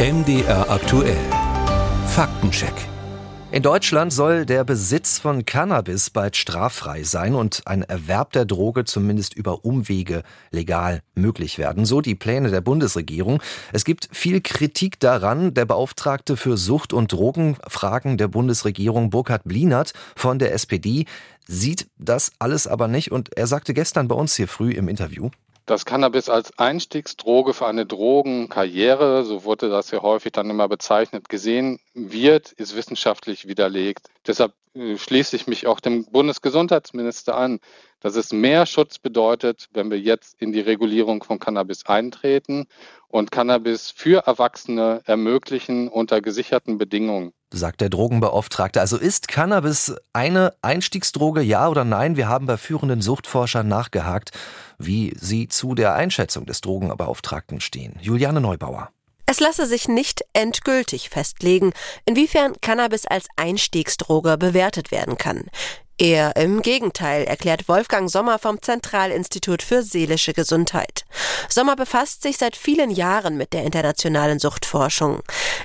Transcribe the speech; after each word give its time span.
MDR 0.00 0.70
aktuell. 0.70 1.18
Faktencheck. 2.06 2.72
In 3.50 3.64
Deutschland 3.64 4.12
soll 4.12 4.46
der 4.46 4.62
Besitz 4.62 5.18
von 5.18 5.44
Cannabis 5.44 6.10
bald 6.10 6.36
straffrei 6.36 7.02
sein 7.02 7.34
und 7.34 7.62
ein 7.64 7.82
Erwerb 7.82 8.30
der 8.30 8.44
Droge 8.44 8.84
zumindest 8.84 9.34
über 9.34 9.64
Umwege 9.64 10.22
legal 10.52 11.02
möglich 11.16 11.58
werden. 11.58 11.84
So 11.84 12.00
die 12.00 12.14
Pläne 12.14 12.52
der 12.52 12.60
Bundesregierung. 12.60 13.42
Es 13.72 13.84
gibt 13.84 14.08
viel 14.12 14.40
Kritik 14.40 15.00
daran. 15.00 15.52
Der 15.54 15.64
Beauftragte 15.64 16.36
für 16.36 16.56
Sucht- 16.56 16.92
und 16.92 17.10
Drogenfragen 17.10 18.18
der 18.18 18.28
Bundesregierung, 18.28 19.10
Burkhard 19.10 19.42
Blinert 19.46 19.94
von 20.14 20.38
der 20.38 20.54
SPD, 20.54 21.06
sieht 21.48 21.88
das 21.98 22.30
alles 22.38 22.68
aber 22.68 22.86
nicht. 22.86 23.10
Und 23.10 23.36
er 23.36 23.48
sagte 23.48 23.74
gestern 23.74 24.06
bei 24.06 24.14
uns 24.14 24.36
hier 24.36 24.46
früh 24.46 24.70
im 24.70 24.86
Interview, 24.86 25.30
dass 25.70 25.84
Cannabis 25.84 26.28
als 26.28 26.58
Einstiegsdroge 26.58 27.52
für 27.52 27.66
eine 27.66 27.84
Drogenkarriere, 27.84 29.24
so 29.24 29.44
wurde 29.44 29.68
das 29.68 29.90
ja 29.90 30.00
häufig 30.00 30.32
dann 30.32 30.48
immer 30.48 30.68
bezeichnet, 30.68 31.28
gesehen 31.28 31.78
wird, 31.94 32.52
ist 32.52 32.74
wissenschaftlich 32.74 33.46
widerlegt. 33.46 34.08
Deshalb 34.26 34.54
äh, 34.74 34.96
schließe 34.96 35.36
ich 35.36 35.46
mich 35.46 35.66
auch 35.66 35.80
dem 35.80 36.06
Bundesgesundheitsminister 36.06 37.36
an, 37.36 37.60
dass 38.00 38.16
es 38.16 38.32
mehr 38.32 38.66
Schutz 38.66 38.98
bedeutet, 38.98 39.68
wenn 39.72 39.90
wir 39.90 39.98
jetzt 39.98 40.40
in 40.40 40.52
die 40.52 40.60
Regulierung 40.60 41.22
von 41.22 41.38
Cannabis 41.38 41.86
eintreten 41.86 42.66
und 43.08 43.30
Cannabis 43.30 43.90
für 43.90 44.26
Erwachsene 44.26 45.00
ermöglichen 45.04 45.88
unter 45.88 46.20
gesicherten 46.20 46.78
Bedingungen. 46.78 47.32
Sagt 47.50 47.80
der 47.80 47.88
Drogenbeauftragte. 47.88 48.80
Also 48.80 48.98
ist 48.98 49.28
Cannabis 49.28 49.94
eine 50.12 50.52
Einstiegsdroge, 50.60 51.40
ja 51.40 51.68
oder 51.68 51.84
nein? 51.84 52.16
Wir 52.16 52.28
haben 52.28 52.46
bei 52.46 52.58
führenden 52.58 53.00
Suchtforschern 53.00 53.66
nachgehakt, 53.66 54.32
wie 54.78 55.14
sie 55.18 55.48
zu 55.48 55.74
der 55.74 55.94
Einschätzung 55.94 56.44
des 56.44 56.60
Drogenbeauftragten 56.60 57.60
stehen. 57.60 57.96
Juliane 58.02 58.40
Neubauer. 58.40 58.90
Es 59.30 59.40
lasse 59.40 59.66
sich 59.66 59.88
nicht 59.88 60.24
endgültig 60.32 61.10
festlegen, 61.10 61.72
inwiefern 62.06 62.54
Cannabis 62.62 63.06
als 63.06 63.28
Einstiegsdroge 63.36 64.38
bewertet 64.38 64.90
werden 64.90 65.18
kann. 65.18 65.48
Eher 66.00 66.36
im 66.36 66.62
Gegenteil, 66.62 67.24
erklärt 67.24 67.68
Wolfgang 67.68 68.08
Sommer 68.08 68.38
vom 68.38 68.62
Zentralinstitut 68.62 69.62
für 69.62 69.82
seelische 69.82 70.32
Gesundheit. 70.32 71.04
Sommer 71.48 71.74
befasst 71.74 72.22
sich 72.22 72.38
seit 72.38 72.54
vielen 72.54 72.90
Jahren 72.90 73.36
mit 73.36 73.52
der 73.52 73.64
internationalen 73.64 74.38
Suchtforschung. 74.38 75.22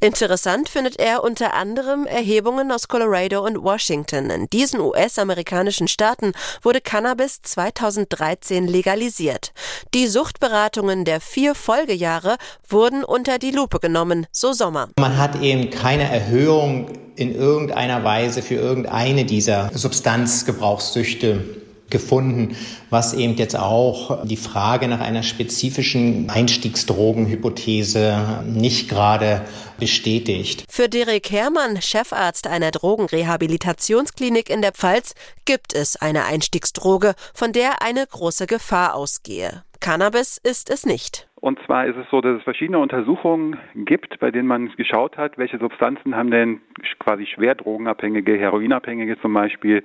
Interessant 0.00 0.70
findet 0.70 0.98
er 0.98 1.22
unter 1.22 1.52
anderem 1.52 2.06
Erhebungen 2.06 2.72
aus 2.72 2.88
Colorado 2.88 3.44
und 3.44 3.62
Washington. 3.62 4.30
In 4.30 4.48
diesen 4.48 4.80
US-amerikanischen 4.80 5.88
Staaten 5.88 6.32
wurde 6.62 6.80
Cannabis 6.80 7.42
2013 7.42 8.66
legalisiert. 8.66 9.52
Die 9.92 10.06
Suchtberatungen 10.06 11.04
der 11.04 11.20
vier 11.20 11.54
Folgejahre 11.54 12.38
wurden 12.66 13.04
unter 13.04 13.38
die 13.38 13.50
Lupe 13.50 13.78
genommen, 13.78 14.26
so 14.32 14.54
Sommer. 14.54 14.88
Man 14.98 15.18
hat 15.18 15.38
eben 15.42 15.68
keine 15.68 16.10
Erhöhung 16.10 17.03
in 17.16 17.34
irgendeiner 17.34 18.04
Weise 18.04 18.42
für 18.42 18.56
irgendeine 18.56 19.24
dieser 19.24 19.70
Substanzgebrauchssüchte 19.74 21.62
gefunden, 21.90 22.56
was 22.90 23.14
eben 23.14 23.36
jetzt 23.36 23.56
auch 23.56 24.26
die 24.26 24.36
Frage 24.36 24.88
nach 24.88 24.98
einer 25.00 25.22
spezifischen 25.22 26.28
Einstiegsdrogenhypothese 26.28 28.42
nicht 28.46 28.88
gerade 28.88 29.42
bestätigt. 29.78 30.64
Für 30.68 30.88
Derek 30.88 31.30
Herrmann, 31.30 31.80
Chefarzt 31.80 32.48
einer 32.48 32.72
Drogenrehabilitationsklinik 32.72 34.50
in 34.50 34.60
der 34.62 34.72
Pfalz, 34.72 35.14
gibt 35.44 35.72
es 35.74 35.96
eine 35.96 36.24
Einstiegsdroge, 36.24 37.14
von 37.32 37.52
der 37.52 37.82
eine 37.82 38.04
große 38.06 38.46
Gefahr 38.46 38.94
ausgehe. 38.94 39.62
Cannabis 39.80 40.38
ist 40.42 40.70
es 40.70 40.86
nicht. 40.86 41.28
Und 41.44 41.60
zwar 41.66 41.84
ist 41.84 41.98
es 41.98 42.08
so, 42.08 42.22
dass 42.22 42.38
es 42.38 42.42
verschiedene 42.42 42.78
Untersuchungen 42.78 43.58
gibt, 43.74 44.18
bei 44.18 44.30
denen 44.30 44.48
man 44.48 44.74
geschaut 44.76 45.18
hat, 45.18 45.36
welche 45.36 45.58
Substanzen 45.58 46.16
haben 46.16 46.30
denn 46.30 46.62
quasi 46.98 47.26
schwer 47.26 47.54
Drogenabhängige, 47.54 48.38
Heroinabhängige 48.38 49.20
zum 49.20 49.34
Beispiel 49.34 49.82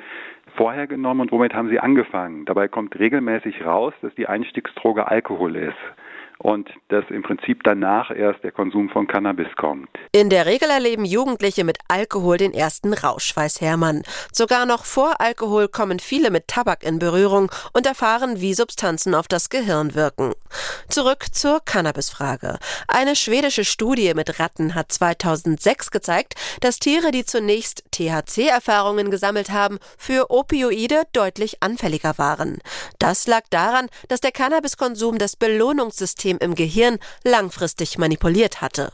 vorher 0.56 0.88
genommen 0.88 1.20
und 1.20 1.34
womit 1.34 1.54
haben 1.54 1.68
sie 1.68 1.82
angefangen. 1.82 2.46
Dabei 2.46 2.70
kommt 2.70 2.98
regelmäßig 2.98 3.66
raus, 3.66 3.94
dass 4.02 4.16
die 4.16 4.28
Einstiegsdroge 4.28 5.10
Alkohol 5.10 5.58
ist 5.58 5.76
und 6.42 6.70
dass 6.88 7.04
im 7.10 7.22
Prinzip 7.22 7.64
danach 7.64 8.12
erst 8.12 8.44
der 8.44 8.52
Konsum 8.52 8.90
von 8.90 9.08
Cannabis 9.08 9.54
kommt. 9.58 9.90
In 10.14 10.30
der 10.30 10.46
Regel 10.46 10.70
erleben 10.70 11.04
Jugendliche 11.04 11.66
mit 11.66 11.78
Alkohol 11.90 12.38
den 12.38 12.54
ersten 12.54 12.94
Rausch, 12.94 13.36
weiß 13.36 13.60
Hermann. 13.60 14.04
Sogar 14.32 14.66
noch 14.66 14.86
vor 14.86 15.20
Alkohol 15.20 15.68
kommen 15.68 16.00
viele 16.00 16.32
mit 16.32 16.48
Tabak 16.48 16.84
in 16.84 16.98
Berührung 16.98 17.52
und 17.74 17.86
erfahren, 17.86 18.40
wie 18.40 18.54
Substanzen 18.54 19.16
auf 19.16 19.28
das 19.28 19.50
Gehirn 19.50 19.96
wirken. 19.96 20.34
Zurück 20.88 21.26
zur 21.34 21.60
Cannabisfrage. 21.64 22.58
Eine 22.88 23.18
schwedische 23.18 23.66
Studie 23.66 24.14
mit 24.16 24.40
Ratten 24.40 24.76
hat 24.76 24.92
2006 24.94 25.92
gezeigt, 25.92 26.36
dass 26.62 26.80
Tiere, 26.80 27.12
die 27.12 27.26
zunächst 27.26 27.84
THC-Erfahrungen 27.92 29.12
gesammelt 29.12 29.52
haben, 29.52 29.78
für 29.98 30.32
Opioide 30.32 31.04
deutlich 31.12 31.62
anfälliger 31.62 32.18
waren. 32.18 32.60
Das 32.98 33.28
lag 33.28 33.44
daran, 33.50 33.88
dass 34.08 34.22
der 34.22 34.32
Cannabiskonsum 34.32 35.18
das 35.18 35.36
Belohnungssystem 35.36 36.29
Nervensystem 36.30 36.38
im 36.40 36.56
Gehirn 36.56 36.98
langfristig 37.24 37.98
manipuliert 37.98 38.62
hatte. 38.62 38.92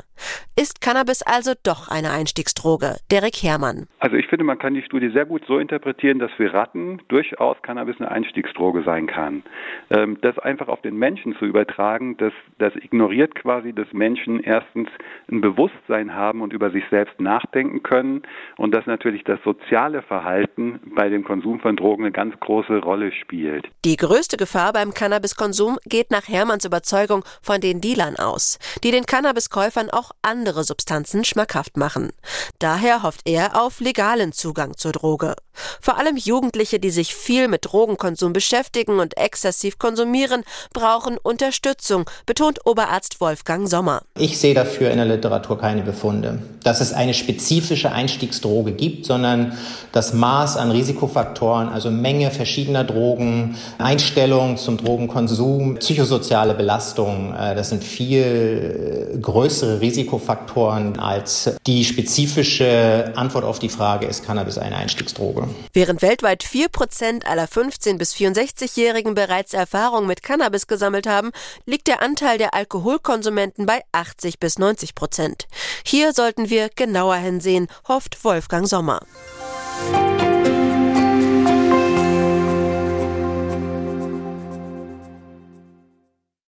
Ist 0.58 0.80
Cannabis 0.80 1.22
also 1.22 1.52
doch 1.64 1.90
eine 1.90 2.12
Einstiegsdroge? 2.12 2.96
Derek 3.12 3.36
Herrmann. 3.44 3.88
Also 4.00 4.16
ich 4.16 4.28
finde, 4.28 4.46
man 4.46 4.58
kann 4.58 4.74
die 4.74 4.84
Studie 4.84 5.10
sehr 5.10 5.26
gut 5.26 5.44
so 5.48 5.60
interpretieren, 5.60 6.20
dass 6.20 6.32
für 6.32 6.54
Ratten 6.54 7.02
durchaus 7.10 7.58
Cannabis 7.62 7.98
eine 8.00 8.10
Einstiegsdroge 8.10 8.84
sein 8.84 9.08
kann. 9.08 9.44
Ähm, 9.90 10.18
das 10.22 10.40
einfach 10.40 10.70
auf 10.70 10.82
den 10.82 10.96
Menschen 10.96 11.36
zu 11.38 11.46
übertragen, 11.46 12.16
das, 12.18 12.32
das 12.60 12.74
ignoriert 12.78 13.36
quasi, 13.36 13.74
dass 13.74 13.92
Menschen 13.92 14.40
erstens 14.40 14.88
ein 15.30 15.42
Bewusstsein 15.42 16.14
haben 16.14 16.42
und 16.42 16.54
über 16.54 16.72
sich 16.72 16.86
selbst 16.90 17.20
nachdenken 17.20 17.84
können 17.84 18.24
und 18.56 18.74
dass 18.74 18.86
natürlich 18.86 19.26
das 19.26 19.40
soziale 19.44 20.02
Verhalten 20.02 20.80
bei 20.96 21.10
dem 21.10 21.26
Konsum 21.26 21.60
von 21.60 21.76
Drogen 21.76 22.06
eine 22.06 22.14
ganz 22.14 22.40
große 22.40 22.78
Rolle 22.78 23.12
spielt. 23.12 23.68
Die 23.84 23.98
größte 23.98 24.38
Gefahr 24.38 24.72
beim 24.72 24.94
Cannabiskonsum 24.94 25.78
geht 25.86 26.12
nach 26.12 26.30
Herrmanns 26.30 26.64
Überzeugung 26.64 27.25
von 27.42 27.62
den 27.62 27.82
Dealern 27.82 28.16
aus, 28.18 28.58
die 28.84 28.92
den 28.92 29.06
Cannabiskäufern 29.06 29.90
auch 29.90 30.12
andere 30.22 30.64
Substanzen 30.64 31.26
schmackhaft 31.26 31.78
machen. 31.78 32.12
Daher 32.60 33.04
hofft 33.04 33.22
er 33.26 33.62
auf 33.62 33.80
legalen 33.80 34.32
Zugang 34.32 34.78
zur 34.78 34.92
Droge. 34.92 35.36
Vor 35.80 35.98
allem 35.98 36.18
Jugendliche, 36.18 36.80
die 36.80 36.90
sich 36.90 37.16
viel 37.16 37.48
mit 37.48 37.66
Drogenkonsum 37.66 38.34
beschäftigen 38.34 39.00
und 39.00 39.18
exzessiv 39.18 39.78
konsumieren, 39.80 40.44
brauchen 40.74 41.18
Unterstützung, 41.18 42.10
betont 42.26 42.66
Oberarzt 42.66 43.22
Wolfgang 43.22 43.70
Sommer. 43.70 44.02
Ich 44.18 44.38
sehe 44.38 44.54
dafür 44.54 44.92
in 44.92 44.98
der 44.98 45.06
Literatur 45.06 45.58
keine 45.58 45.82
Befunde, 45.82 46.40
dass 46.64 46.82
es 46.82 46.94
eine 46.94 47.14
spezifische 47.14 47.92
Einstiegsdroge 47.92 48.74
gibt, 48.74 49.06
sondern 49.06 49.58
das 49.92 50.14
Maß 50.14 50.58
an 50.58 50.72
Risikofaktoren, 50.72 51.70
also 51.70 51.90
Menge 51.90 52.32
verschiedener 52.32 52.84
Drogen, 52.84 53.56
Einstellung 53.78 54.58
zum 54.58 54.78
Drogenkonsum, 54.78 55.76
psychosoziale 55.76 56.54
Belastung, 56.54 57.15
äh, 57.34 57.56
das 57.56 57.70
sind 57.70 57.84
viel 57.84 59.20
größere 59.22 59.82
Risikofaktoren 59.82 61.00
als 61.00 61.56
die 61.66 61.86
spezifische 61.86 63.14
Antwort 63.16 63.44
auf 63.44 63.60
die 63.60 63.70
Frage, 63.70 64.06
ist 64.06 64.26
Cannabis 64.26 64.58
eine 64.58 64.76
Einstiegsdroge? 64.76 65.48
Während 65.74 66.02
weltweit 66.02 66.44
4% 66.44 67.26
aller 67.26 67.46
15- 67.46 67.98
bis 67.98 68.14
64-Jährigen 68.14 69.16
bereits 69.16 69.54
Erfahrung 69.54 70.08
mit 70.08 70.24
Cannabis 70.24 70.68
gesammelt 70.68 71.08
haben, 71.08 71.32
liegt 71.66 71.88
der 71.88 72.02
Anteil 72.02 72.38
der 72.38 72.54
Alkoholkonsumenten 72.54 73.66
bei 73.66 73.82
80 73.92 74.40
bis 74.40 74.60
90 74.60 74.96
Prozent. 74.96 75.48
Hier 75.86 76.14
sollten 76.14 76.50
wir 76.50 76.70
genauer 76.76 77.16
hinsehen, 77.16 77.68
hofft 77.88 78.24
Wolfgang 78.24 78.68
Sommer. 78.68 79.00